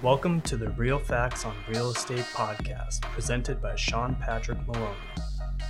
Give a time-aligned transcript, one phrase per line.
[0.00, 4.94] Welcome to the Real Facts on Real Estate podcast, presented by Sean Patrick Maloney.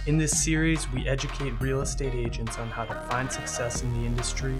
[0.06, 4.06] In this series, we educate real estate agents on how to find success in the
[4.06, 4.54] industry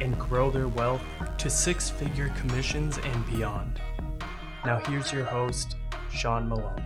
[0.00, 1.00] and grow their wealth
[1.38, 3.80] to six figure commissions and beyond.
[4.66, 5.76] Now, here's your host,
[6.12, 6.84] Sean Maloney.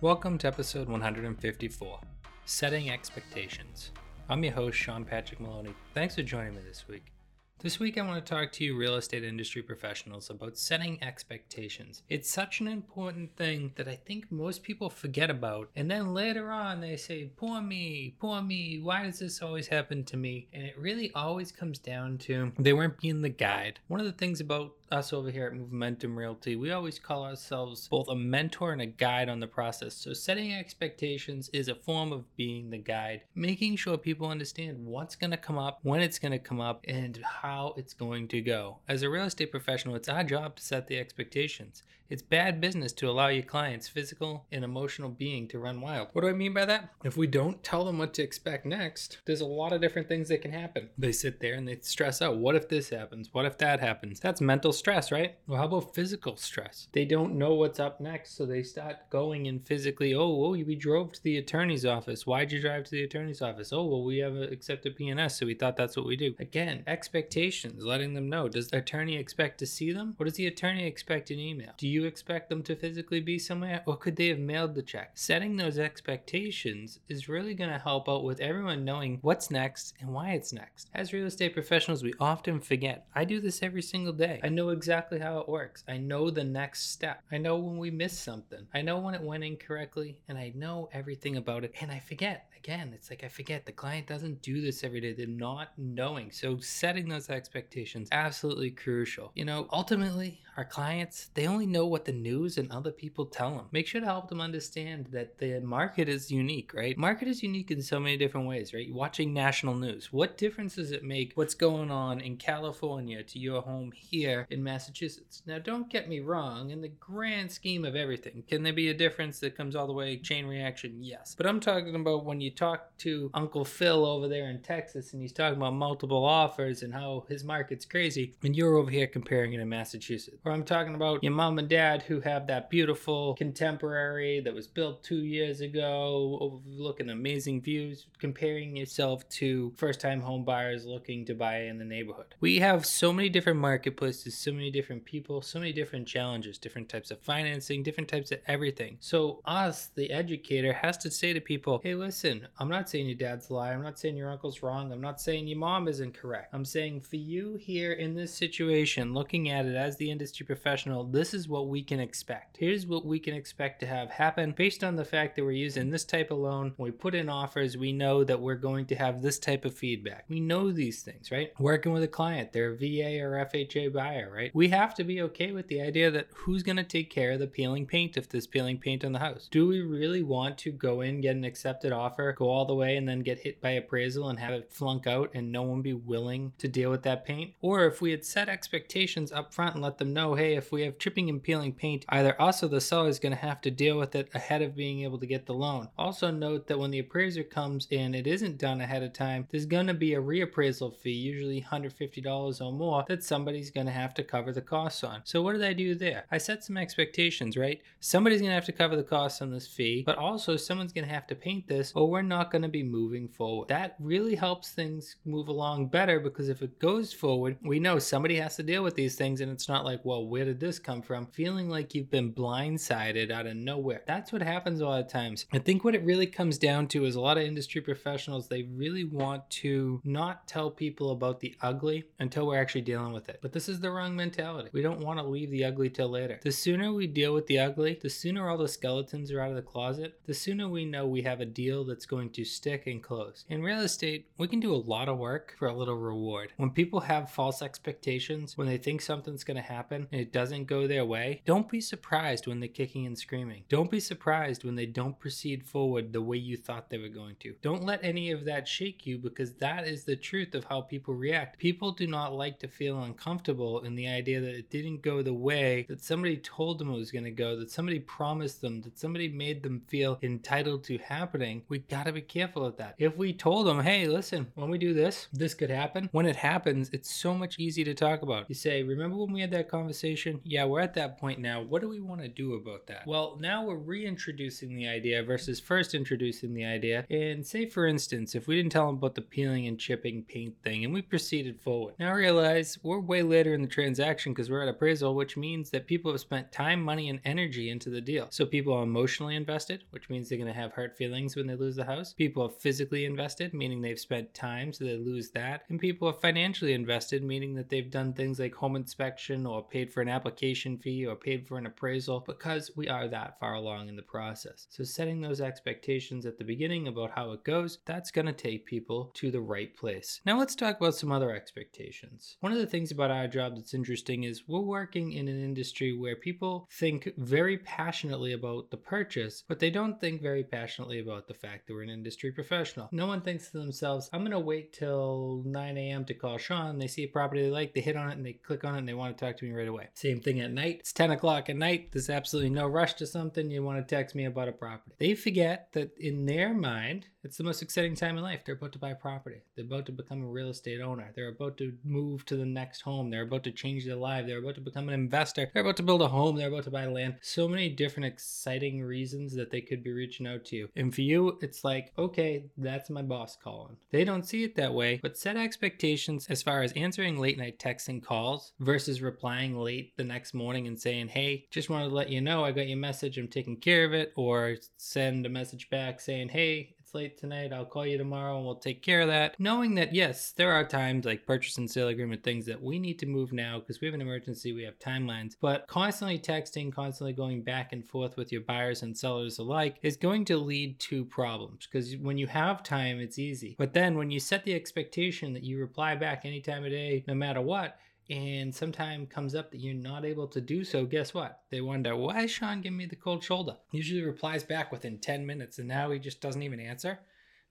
[0.00, 2.00] Welcome to episode 154
[2.44, 3.92] Setting Expectations.
[4.28, 5.74] I'm your host, Sean Patrick Maloney.
[5.94, 7.12] Thanks for joining me this week.
[7.60, 12.02] This week, I want to talk to you, real estate industry professionals, about setting expectations.
[12.10, 15.70] It's such an important thing that I think most people forget about.
[15.74, 20.04] And then later on, they say, Poor me, poor me, why does this always happen
[20.04, 20.48] to me?
[20.52, 23.78] And it really always comes down to they weren't being the guide.
[23.88, 27.88] One of the things about us over here at Momentum Realty, we always call ourselves
[27.88, 29.94] both a mentor and a guide on the process.
[29.94, 35.16] So, setting expectations is a form of being the guide, making sure people understand what's
[35.16, 38.40] going to come up, when it's going to come up, and how it's going to
[38.40, 38.78] go.
[38.88, 41.82] As a real estate professional, it's our job to set the expectations.
[42.10, 46.08] It's bad business to allow your clients' physical and emotional being to run wild.
[46.12, 46.90] What do I mean by that?
[47.02, 50.28] If we don't tell them what to expect next, there's a lot of different things
[50.28, 50.90] that can happen.
[50.98, 53.30] They sit there and they stress out what if this happens?
[53.32, 54.20] What if that happens?
[54.20, 55.36] That's mental stress, right?
[55.46, 56.88] Well, how about physical stress?
[56.92, 60.74] They don't know what's up next, so they start going and physically, oh, oh, we
[60.74, 62.26] drove to the attorney's office.
[62.26, 63.72] Why'd you drive to the attorney's office?
[63.72, 66.34] Oh, well, we have accepted P&S, so we thought that's what we do.
[66.38, 68.48] Again, expectations, letting them know.
[68.48, 70.14] Does the attorney expect to see them?
[70.16, 71.72] What does the attorney expect an email?
[71.76, 73.82] Do you expect them to physically be somewhere?
[73.86, 75.12] Or could they have mailed the check?
[75.14, 80.10] Setting those expectations is really going to help out with everyone knowing what's next and
[80.10, 80.90] why it's next.
[80.94, 83.06] As real estate professionals, we often forget.
[83.14, 84.40] I do this every single day.
[84.42, 85.84] I know exactly how it works.
[85.88, 87.22] I know the next step.
[87.30, 88.66] I know when we miss something.
[88.74, 92.48] I know when it went incorrectly and I know everything about it and I forget.
[92.56, 93.66] Again, it's like I forget.
[93.66, 95.12] The client doesn't do this every day.
[95.12, 96.30] They're not knowing.
[96.30, 99.32] So setting those expectations absolutely crucial.
[99.34, 103.50] You know, ultimately, our clients, they only know what the news and other people tell
[103.50, 103.66] them.
[103.72, 106.96] Make sure to help them understand that the market is unique, right?
[106.96, 108.90] Market is unique in so many different ways, right?
[108.90, 110.12] Watching national news.
[110.12, 114.62] What difference does it make what's going on in California to your home here in
[114.62, 115.42] Massachusetts?
[115.46, 118.94] Now, don't get me wrong, in the grand scheme of everything, can there be a
[118.94, 120.96] difference that comes all the way chain reaction?
[121.00, 121.34] Yes.
[121.36, 125.20] But I'm talking about when you talk to Uncle Phil over there in Texas and
[125.20, 129.52] he's talking about multiple offers and how his market's crazy, and you're over here comparing
[129.52, 130.38] it in Massachusetts.
[130.44, 134.66] Or I'm talking about your mom and dad who have that beautiful contemporary that was
[134.66, 141.24] built two years ago, overlooking amazing views, comparing yourself to first time home buyers looking
[141.26, 142.34] to buy in the neighborhood.
[142.40, 146.88] We have so many different marketplaces, so many different people, so many different challenges, different
[146.88, 148.98] types of financing, different types of everything.
[149.00, 153.16] So, us, the educator, has to say to people, hey, listen, I'm not saying your
[153.16, 153.72] dad's lie.
[153.72, 154.92] I'm not saying your uncle's wrong.
[154.92, 156.52] I'm not saying your mom is incorrect.
[156.52, 161.04] I'm saying for you here in this situation, looking at it as the industry professional,
[161.04, 162.58] this is what we can expect.
[162.58, 165.90] Here's what we can expect to have happen based on the fact that we're using
[165.90, 166.74] this type of loan.
[166.76, 169.74] When we put in offers, we know that we're going to have this type of
[169.74, 170.26] feedback.
[170.28, 171.52] We know these things, right?
[171.58, 174.50] Working with a client, they're a VA or FHA buyer, right?
[174.54, 177.40] We have to be okay with the idea that who's going to take care of
[177.40, 179.48] the peeling paint if there's peeling paint on the house.
[179.50, 182.96] Do we really want to go in, get an accepted offer, go all the way,
[182.96, 185.92] and then get hit by appraisal and have it flunk out and no one be
[185.92, 187.52] willing to deal with that paint?
[187.60, 190.82] Or if we had set expectations up front and let them know, hey, if we
[190.82, 193.70] have chipping and peeling paint, either us or the seller is going to have to
[193.70, 195.88] deal with it ahead of being able to get the loan.
[195.96, 199.66] Also, note that when the appraiser comes and it isn't done ahead of time, there's
[199.66, 204.14] going to be a reappraisal fee, usually $150 or more, that somebody's going to have
[204.14, 205.20] to cover the costs on.
[205.24, 206.24] So, what did I do there?
[206.30, 207.80] I set some expectations, right?
[208.00, 211.06] Somebody's going to have to cover the costs on this fee, but also someone's going
[211.06, 213.68] to have to paint this, or we're not going to be moving forward.
[213.68, 218.36] That really helps things move along better because if it goes forward, we know somebody
[218.36, 221.02] has to deal with these things, and it's not like, well, where did this come
[221.02, 221.26] from?
[221.26, 224.02] Feeling like you've been blindsided out of nowhere.
[224.06, 225.46] That's what happens a lot of times.
[225.52, 228.62] I think what it really comes down to is a lot of industry professionals, they
[228.62, 233.38] really want to not tell people about the ugly until we're actually dealing with it.
[233.42, 234.70] But this is the wrong mentality.
[234.72, 236.40] We don't want to leave the ugly till later.
[236.42, 239.56] The sooner we deal with the ugly, the sooner all the skeletons are out of
[239.56, 243.02] the closet, the sooner we know we have a deal that's going to stick and
[243.02, 243.44] close.
[243.48, 246.52] In real estate, we can do a lot of work for a little reward.
[246.56, 250.64] When people have false expectations, when they think something's going to happen and it doesn't
[250.64, 253.64] go their way, don't be surprised when they're kicking and screaming.
[253.68, 257.36] Don't be surprised when they don't proceed forward the way you thought they were going
[257.40, 257.54] to.
[257.62, 261.14] Don't let any of that shake you because that is the truth of how people
[261.14, 261.58] react.
[261.58, 265.34] People do not like to feel uncomfortable in the idea that it didn't go the
[265.34, 268.98] way that somebody told them it was going to go, that somebody promised them, that
[268.98, 271.62] somebody made them feel entitled to happening.
[271.68, 272.94] We got to be careful with that.
[272.98, 276.08] If we told them, hey, listen, when we do this, this could happen.
[276.12, 278.48] When it happens, it's so much easier to talk about.
[278.48, 280.40] You say, remember when we had that conversation?
[280.44, 281.62] Yeah, we're at that point now.
[281.62, 283.06] What do we want to do about that?
[283.06, 287.06] Well, now we're reintroducing the idea versus first introducing the idea.
[287.10, 290.54] And say, for instance, if we didn't tell them about the peeling and chipping paint
[290.62, 294.62] thing and we proceeded forward, now realize we're way later in the transaction because we're
[294.62, 298.26] at appraisal, which means that people have spent time, money, and energy into the deal.
[298.30, 301.54] So people are emotionally invested, which means they're going to have hurt feelings when they
[301.54, 302.12] lose the house.
[302.12, 305.62] People are physically invested, meaning they've spent time, so they lose that.
[305.68, 309.92] And people are financially invested, meaning that they've done things like home inspection or paid
[309.92, 313.88] for an application fee or paid for an appraisal because we are that far along
[313.88, 314.66] in the process.
[314.70, 318.66] So setting those expectations at the beginning about how it goes, that's going to take
[318.66, 320.20] people to the right place.
[320.26, 322.38] Now let's talk about some other expectations.
[322.40, 325.96] One of the things about our job that's interesting is we're working in an industry
[325.96, 331.28] where people think very passionately about the purchase, but they don't think very passionately about
[331.28, 332.88] the fact that we're an industry professional.
[332.92, 336.04] No one thinks to themselves, I'm going to wait till 9 a.m.
[336.06, 336.78] to call Sean.
[336.78, 338.78] They see a property they like, they hit on it and they click on it
[338.78, 339.88] and they want to talk to me right away.
[339.94, 340.78] Same thing at night.
[340.80, 341.90] It's 10 o'clock at night.
[341.92, 343.50] There's absolutely no rush to something.
[343.50, 344.94] You want to text me about a property.
[344.98, 348.42] They forget that in their mind, it's the most exciting time in life.
[348.44, 349.42] They're about to buy property.
[349.56, 351.10] They're about to become a real estate owner.
[351.16, 353.10] They're about to move to the next home.
[353.10, 354.26] They're about to change their life.
[354.26, 355.50] They're about to become an investor.
[355.52, 356.36] They're about to build a home.
[356.36, 357.16] They're about to buy land.
[357.22, 360.68] So many different exciting reasons that they could be reaching out to you.
[360.76, 363.76] And for you, it's like, okay, that's my boss calling.
[363.90, 367.58] They don't see it that way, but set expectations as far as answering late night
[367.58, 371.94] texts and calls versus replying late the next morning and saying, hey, just wanted to
[371.94, 373.16] let you know I got your message.
[373.16, 374.12] I'm taking care of it.
[374.16, 377.52] Or send a message back saying, hey, late tonight.
[377.52, 379.38] I'll call you tomorrow and we'll take care of that.
[379.38, 382.98] Knowing that, yes, there are times like purchase and sale agreement things that we need
[383.00, 385.36] to move now because we have an emergency, we have timelines.
[385.40, 389.96] But constantly texting, constantly going back and forth with your buyers and sellers alike is
[389.96, 393.56] going to lead to problems because when you have time, it's easy.
[393.58, 397.04] But then when you set the expectation that you reply back any time of day,
[397.06, 397.76] no matter what,
[398.10, 401.40] and sometime comes up that you're not able to do so, guess what?
[401.50, 403.56] They wonder, why is Sean giving me the cold shoulder?
[403.72, 407.00] Usually replies back within 10 minutes, and now he just doesn't even answer.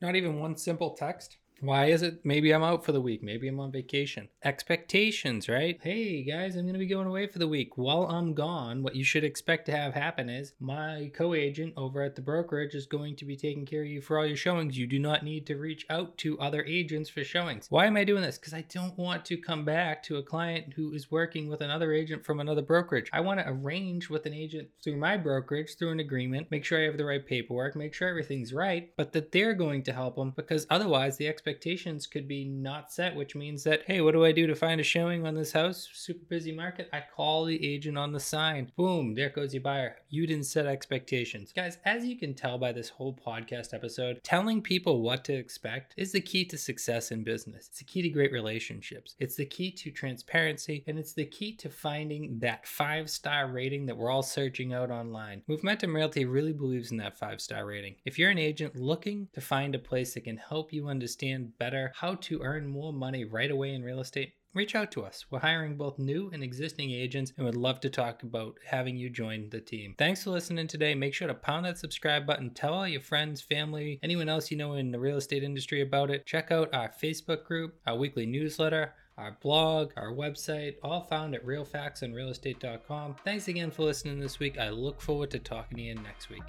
[0.02, 1.38] Not even one simple text.
[1.64, 2.26] Why is it?
[2.26, 3.24] Maybe I'm out for the week.
[3.24, 4.28] Maybe I'm on vacation.
[4.44, 5.80] Expectations, right?
[5.82, 7.78] Hey guys, I'm going to be going away for the week.
[7.78, 12.02] While I'm gone, what you should expect to have happen is my co agent over
[12.02, 14.78] at the brokerage is going to be taking care of you for all your showings.
[14.78, 17.68] You do not need to reach out to other agents for showings.
[17.70, 18.38] Why am I doing this?
[18.38, 21.94] Because I don't want to come back to a client who is working with another
[21.94, 23.10] agent from another brokerage.
[23.14, 26.82] I want to arrange with an agent through my brokerage, through an agreement, make sure
[26.82, 30.18] I have the right paperwork, make sure everything's right, but that they're going to help
[30.18, 34.14] them because otherwise the expectation expectations could be not set, which means that, hey, what
[34.14, 35.90] do I do to find a showing on this house?
[35.92, 36.88] Super busy market.
[36.94, 38.72] I call the agent on the sign.
[38.78, 39.98] Boom, there goes your buyer.
[40.08, 41.52] You didn't set expectations.
[41.52, 45.94] Guys, as you can tell by this whole podcast episode, telling people what to expect
[45.98, 47.68] is the key to success in business.
[47.68, 49.16] It's the key to great relationships.
[49.20, 53.86] It's the key to transparency, and it's the key to finding that five star rating
[53.88, 55.42] that we're all searching out online.
[55.50, 57.96] Momentum Realty really believes in that five star rating.
[58.06, 61.58] If you're an agent looking to find a place that can help you understand understand
[61.58, 65.26] better how to earn more money right away in real estate, reach out to us.
[65.32, 69.10] We're hiring both new and existing agents and would love to talk about having you
[69.10, 69.96] join the team.
[69.98, 70.94] Thanks for listening today.
[70.94, 72.52] Make sure to pound that subscribe button.
[72.52, 76.12] Tell all your friends, family, anyone else you know in the real estate industry about
[76.12, 76.26] it.
[76.26, 81.46] Check out our Facebook group, our weekly newsletter, our blog, our website, all found at
[81.46, 83.16] realfactsandrealestate.com.
[83.24, 84.58] Thanks again for listening this week.
[84.60, 86.44] I look forward to talking to you next week.